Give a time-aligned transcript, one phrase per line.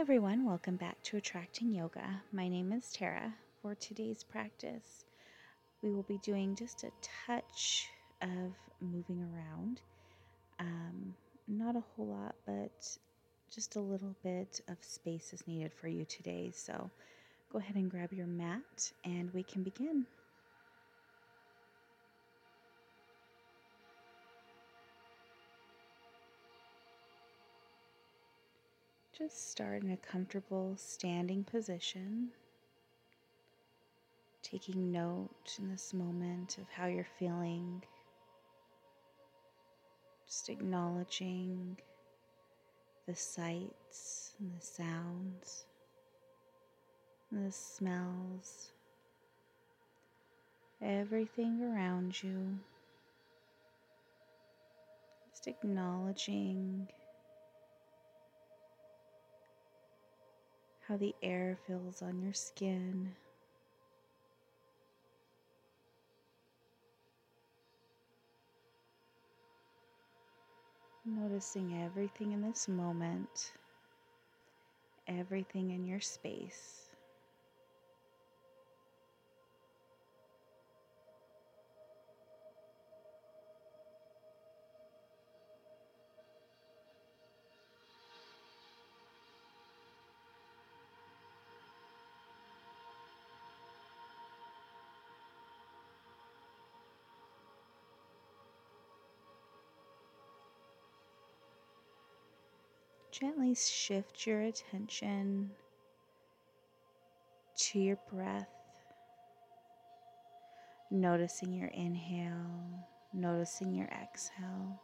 [0.00, 2.22] everyone, welcome back to Attracting Yoga.
[2.32, 3.34] My name is Tara.
[3.60, 5.04] For today's practice,
[5.82, 6.90] we will be doing just a
[7.26, 7.86] touch
[8.22, 9.82] of moving around.
[10.58, 11.14] Um,
[11.46, 12.96] not a whole lot, but
[13.54, 16.50] just a little bit of space is needed for you today.
[16.54, 16.90] So
[17.52, 20.06] go ahead and grab your mat and we can begin.
[29.20, 32.30] Just start in a comfortable standing position,
[34.42, 37.82] taking note in this moment of how you're feeling,
[40.26, 41.76] just acknowledging
[43.06, 45.66] the sights and the sounds
[47.30, 48.70] and the smells,
[50.80, 52.58] everything around you.
[55.30, 56.88] Just acknowledging
[60.90, 63.12] how the air feels on your skin.
[71.06, 73.52] Noticing everything in this moment,
[75.08, 76.89] everything in your space.
[103.20, 105.50] Gently shift your attention
[107.54, 108.48] to your breath,
[110.90, 114.80] noticing your inhale, noticing your exhale.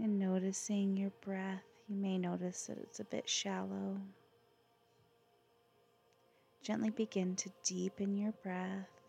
[0.00, 4.00] And noticing your breath, you may notice that it's a bit shallow.
[6.62, 8.99] Gently begin to deepen your breath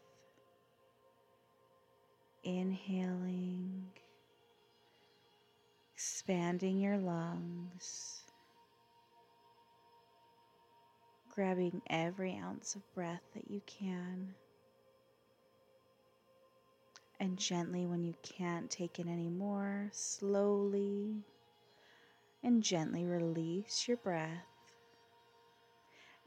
[2.43, 3.83] inhaling,
[5.93, 8.21] expanding your lungs,
[11.33, 14.33] grabbing every ounce of breath that you can.
[17.19, 21.23] And gently, when you can't take it anymore, slowly
[22.43, 24.47] and gently release your breath,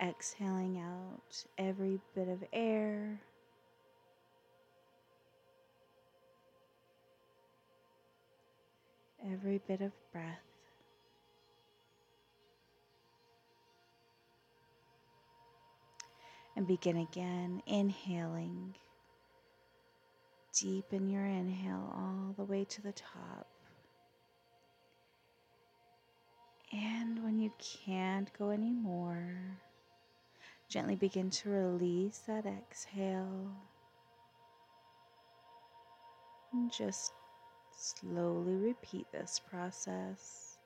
[0.01, 3.21] exhaling out every bit of air
[9.33, 10.41] every bit of breath.
[16.57, 18.77] And begin again, inhaling.
[20.57, 23.49] Deepen your inhale all the way to the top.
[26.73, 29.37] And when you can't go anymore,
[30.69, 33.51] gently begin to release that exhale.
[36.53, 37.13] And just
[37.77, 40.59] Slowly repeat this process.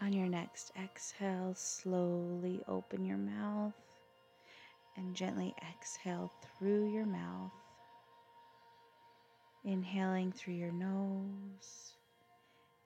[0.00, 3.72] On your next exhale, slowly open your mouth
[4.96, 7.52] and gently exhale through your mouth.
[9.64, 11.94] Inhaling through your nose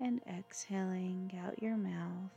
[0.01, 2.31] and exhaling out your mouth.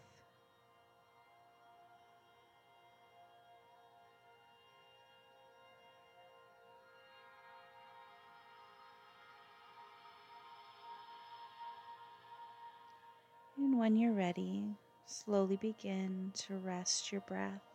[13.58, 14.64] And when you're ready,
[15.06, 17.71] slowly begin to rest your breath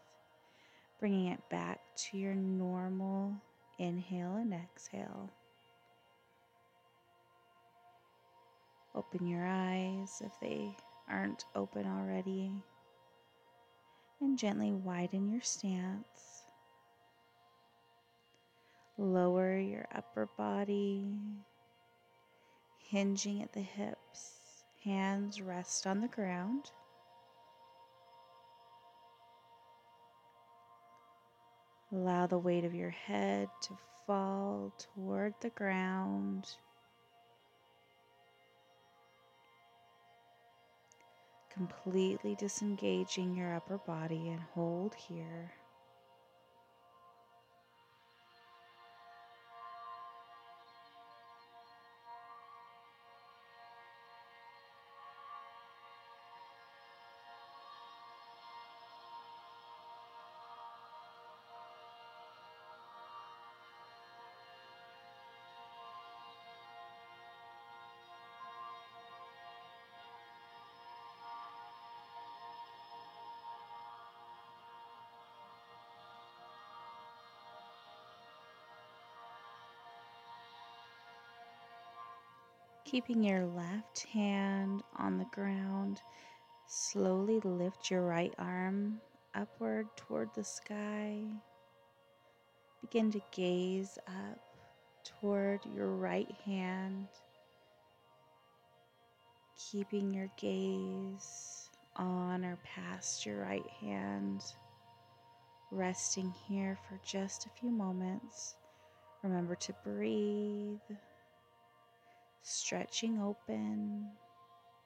[0.98, 3.34] bringing it back to your normal
[3.78, 5.30] inhale and exhale.
[8.94, 10.74] Open your eyes if they
[11.08, 12.50] aren't open already,
[14.20, 16.42] and gently widen your stance.
[18.96, 21.04] Lower your upper body,
[22.78, 24.32] hinging at the hips.
[24.82, 26.70] Hands rest on the ground.
[31.96, 36.46] Allow the weight of your head to fall toward the ground.
[41.56, 45.54] completely disengaging your upper body and hold here.
[82.86, 86.00] Keeping your left hand on the ground,
[86.68, 89.00] slowly lift your right arm
[89.34, 91.18] upward toward the sky.
[92.80, 94.38] Begin to gaze up
[95.02, 97.08] toward your right hand,
[99.58, 104.44] keeping your gaze on or past your right hand,
[105.72, 108.54] resting here for just a few moments.
[109.24, 110.78] Remember to breathe
[112.46, 114.06] stretching open,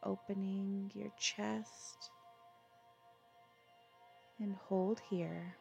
[0.03, 2.11] opening your chest,
[4.41, 5.57] and hold here.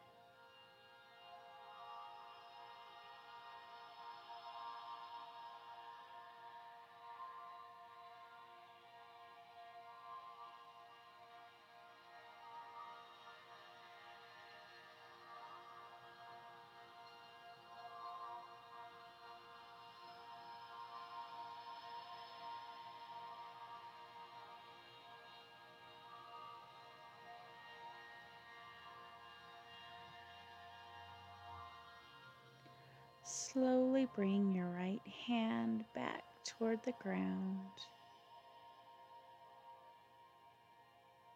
[33.54, 37.58] Slowly bring your right hand back toward the ground.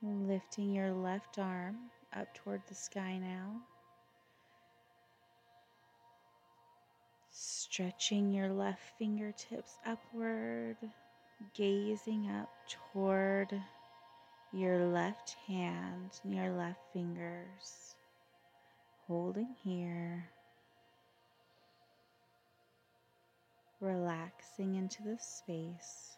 [0.03, 1.75] Lifting your left arm
[2.15, 3.61] up toward the sky now.
[7.31, 10.77] Stretching your left fingertips upward,
[11.55, 13.59] gazing up toward
[14.51, 17.95] your left hand and your left fingers.
[19.07, 20.29] Holding here.
[23.83, 26.17] Relaxing into the space.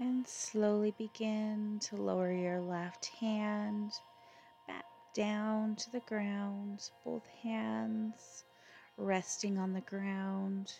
[0.00, 3.92] And slowly begin to lower your left hand
[4.66, 8.44] back down to the ground, both hands
[8.96, 10.72] resting on the ground.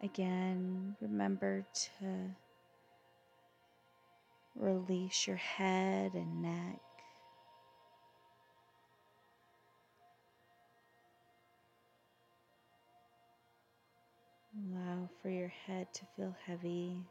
[0.00, 1.66] Again, remember
[1.98, 2.30] to
[4.54, 6.78] release your head and neck.
[14.70, 17.02] Allow for your head to feel heavy.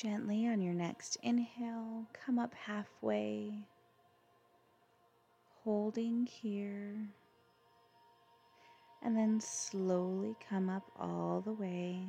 [0.00, 3.52] Gently on your next inhale, come up halfway,
[5.62, 7.06] holding here,
[9.02, 12.06] and then slowly come up all the way.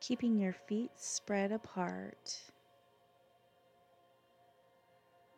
[0.00, 2.40] Keeping your feet spread apart.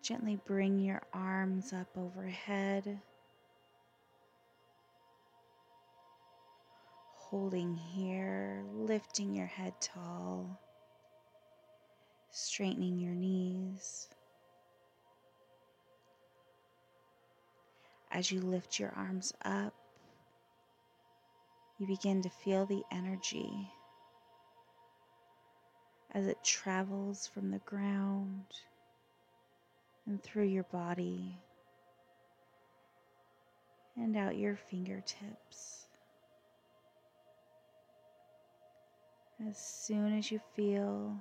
[0.02, 3.00] Gently bring your arms up overhead,
[7.14, 10.60] holding here, lifting your head tall,
[12.32, 14.08] straightening your knees.
[18.10, 19.72] As you lift your arms up,
[21.78, 23.70] you begin to feel the energy
[26.12, 28.46] as it travels from the ground
[30.06, 31.38] and through your body
[33.96, 35.86] and out your fingertips.
[39.48, 41.16] As soon as you feel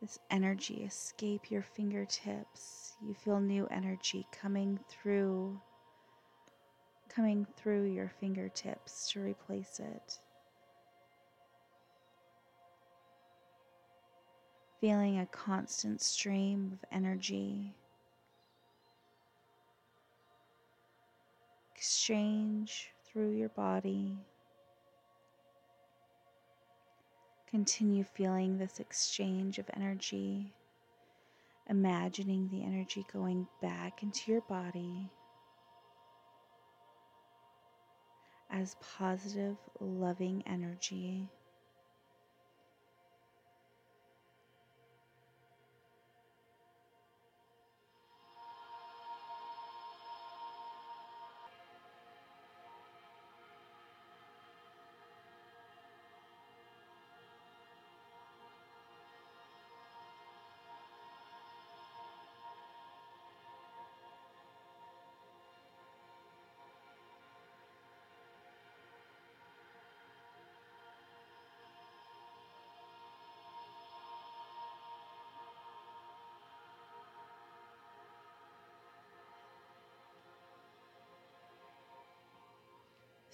[0.00, 2.94] this energy escape your fingertips.
[3.02, 5.60] You feel new energy coming through
[7.08, 10.20] coming through your fingertips to replace it.
[14.80, 17.74] Feeling a constant stream of energy.
[21.74, 24.16] Exchange through your body.
[27.50, 30.52] Continue feeling this exchange of energy,
[31.68, 35.10] imagining the energy going back into your body
[38.50, 41.28] as positive, loving energy.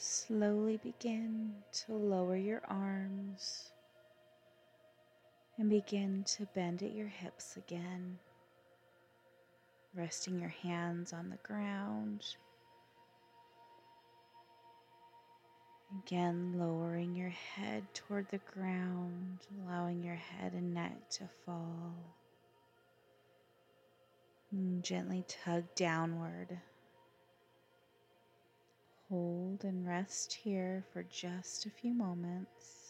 [0.06, 1.54] Slowly begin
[1.86, 3.72] to lower your arms
[5.56, 8.18] and begin to bend at your hips again,
[9.94, 12.22] resting your hands on the ground.
[16.04, 21.94] Again, lowering your head toward the ground, allowing your head and neck to fall.
[24.52, 26.60] And gently tug downward
[29.14, 32.83] Hold and rest here for just a few moments.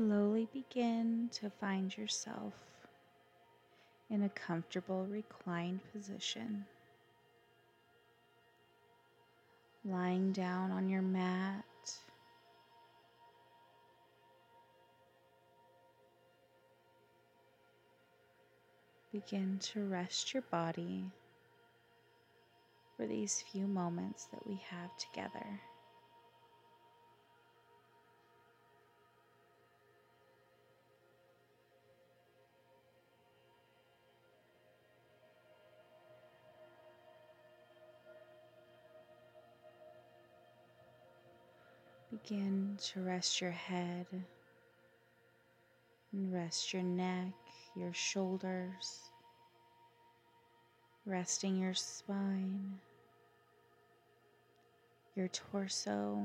[0.00, 2.54] Slowly begin to find yourself
[4.08, 6.64] in a comfortable reclined position.
[9.84, 11.64] Lying down on your mat.
[19.12, 21.04] Begin to rest your body
[22.96, 25.60] for these few moments that we have together.
[42.30, 44.06] Begin to rest your head
[46.12, 47.32] and rest your neck,
[47.74, 49.00] your shoulders,
[51.04, 52.78] resting your spine,
[55.16, 56.24] your torso,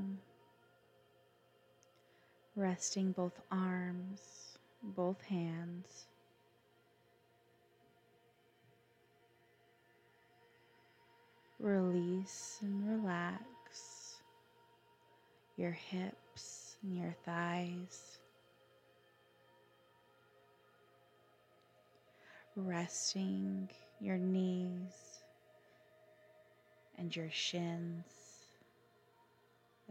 [2.56, 6.06] resting both arms, both hands.
[11.60, 13.55] Release and relax
[15.58, 18.20] your hips and your thighs.
[22.56, 23.70] Resting
[24.00, 25.20] your knees
[26.98, 28.06] and your shins,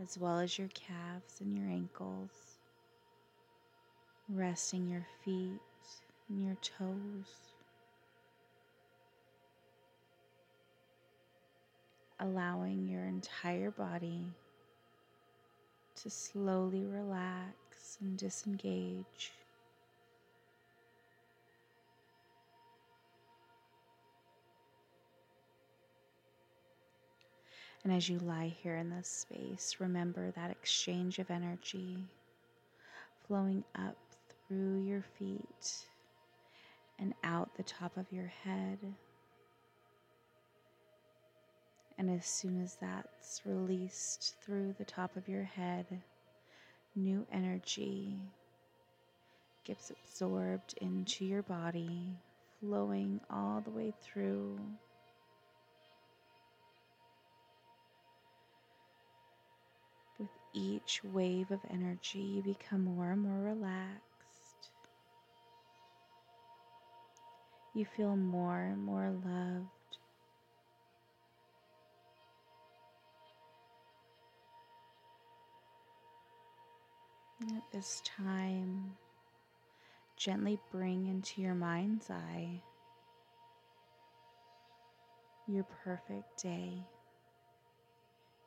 [0.03, 2.59] as well as your calves and your ankles.
[4.29, 5.61] Resting your feet
[6.29, 7.53] and your toes.
[12.21, 14.33] Allowing your entire body
[16.05, 19.33] to slowly relax and disengage.
[27.83, 31.99] And as you lie here in this space, remember that exchange of energy
[33.27, 33.97] flowing up
[34.47, 35.87] through your feet
[36.99, 38.79] and out the top of your head.
[41.97, 45.87] And as soon as that's released through the top of your head,
[46.97, 48.17] new energy
[49.65, 52.17] gets absorbed into your body,
[52.61, 54.59] flowing all the way through.
[60.19, 64.71] With each wave of energy, you become more and more relaxed.
[67.73, 69.84] You feel more and more loved.
[77.43, 78.97] At this time,
[80.17, 82.63] gently bring into your mind's eye
[85.47, 86.73] your perfect day,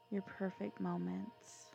[0.10, 1.66] your perfect moments.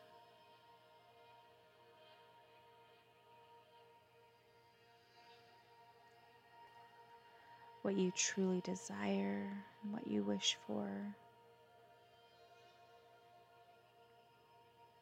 [7.82, 11.16] What you truly desire and what you wish for.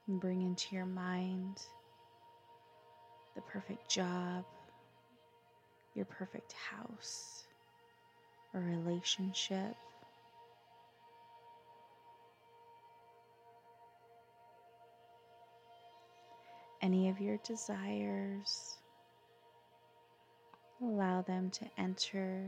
[0.07, 1.61] And bring into your mind
[3.41, 4.45] the perfect job,
[5.95, 7.45] your perfect house
[8.55, 9.77] a relationship.
[16.83, 18.79] Any of your desires,
[20.83, 22.47] allow them to enter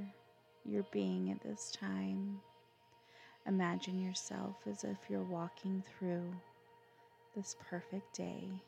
[0.64, 2.40] your being at this time.
[3.46, 6.32] Imagine yourself as if you're walking through
[7.37, 8.62] this perfect day.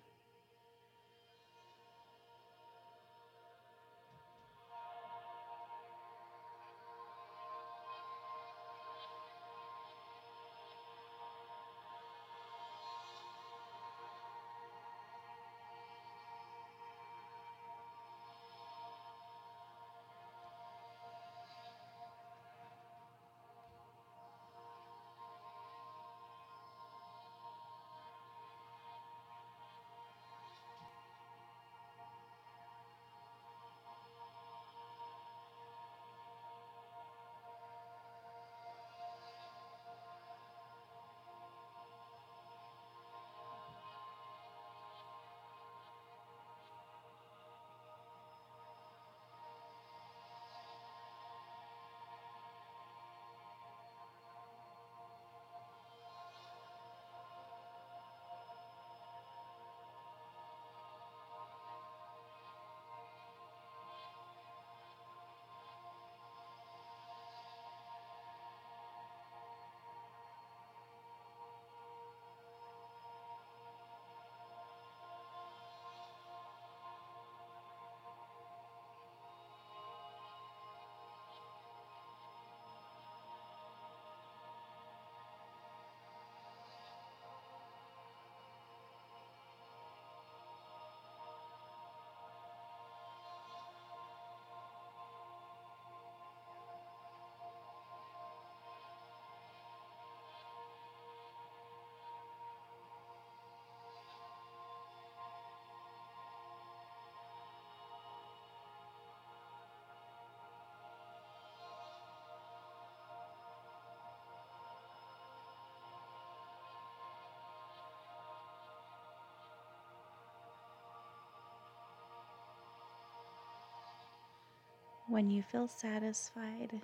[125.06, 126.80] When you feel satisfied,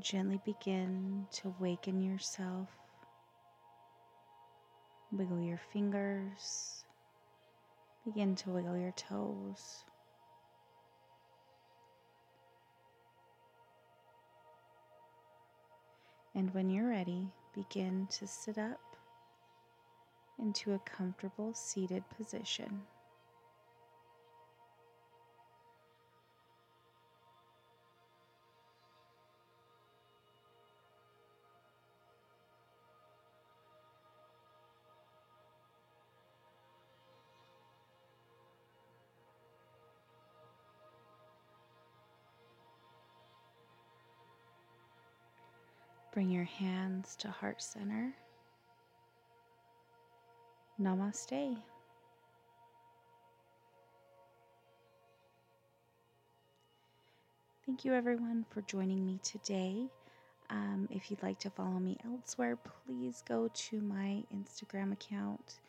[0.00, 2.68] gently begin to waken yourself.
[5.12, 6.84] Wiggle your fingers,
[8.04, 9.84] begin to wiggle your toes.
[16.34, 18.80] And when you're ready, begin to sit up
[20.40, 22.82] into a comfortable seated position.
[46.12, 48.14] Bring your hands to heart center.
[50.80, 51.56] Namaste.
[57.66, 59.86] Thank you, everyone, for joining me today.
[60.48, 65.60] Um, if you'd like to follow me elsewhere, please go to my Instagram account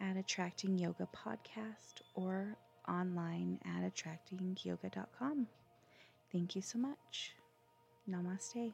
[0.00, 2.56] at Attracting Yoga Podcast or
[2.88, 5.46] online at attractingyoga.com.
[6.32, 7.34] Thank you so much.
[8.10, 8.72] Namaste.